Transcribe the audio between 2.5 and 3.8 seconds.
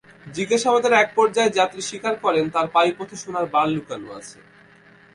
তাঁর পায়ুপথে সোনার বার